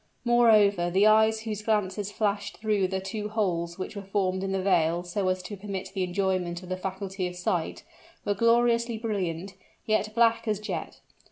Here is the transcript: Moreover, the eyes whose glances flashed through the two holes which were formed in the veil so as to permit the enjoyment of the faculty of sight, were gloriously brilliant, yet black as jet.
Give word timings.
Moreover, 0.25 0.89
the 0.89 1.05
eyes 1.05 1.41
whose 1.41 1.61
glances 1.61 2.11
flashed 2.11 2.57
through 2.57 2.87
the 2.87 2.99
two 2.99 3.29
holes 3.29 3.77
which 3.77 3.95
were 3.95 4.01
formed 4.01 4.43
in 4.43 4.51
the 4.51 4.59
veil 4.63 5.03
so 5.03 5.27
as 5.27 5.43
to 5.43 5.55
permit 5.55 5.91
the 5.93 6.01
enjoyment 6.03 6.63
of 6.63 6.69
the 6.69 6.75
faculty 6.75 7.27
of 7.27 7.35
sight, 7.35 7.83
were 8.25 8.33
gloriously 8.33 8.97
brilliant, 8.97 9.53
yet 9.85 10.15
black 10.15 10.47
as 10.47 10.59
jet. 10.59 11.01